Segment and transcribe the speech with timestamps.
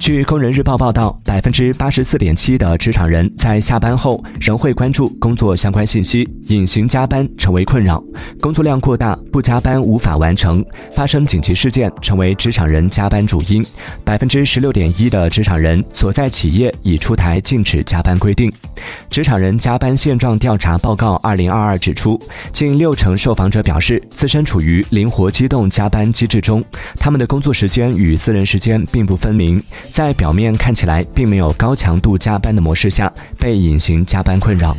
[0.00, 8.02] 据工人日报报道，百分之八十四点七的职场人在下班后仍会关注工作相关信息，隐形加班成为困扰。
[8.40, 10.64] 工作量过大，不加班无法完成，
[10.94, 13.64] 发生紧急事件成为职场人加班主因。
[14.04, 18.52] 百分之十六点一的职场人所在企业已出台禁止加班规定。
[19.10, 22.18] 职场人加班现状调查报告二零二二指出，
[22.52, 26.62] 近六成受访者表示自身处于灵活机动加班机制中，
[26.98, 29.62] 他们的工作时间与私人时间并不分明。
[29.90, 34.76] 在表面看起来并没有高强度加班的模式下，被隐形加班困扰。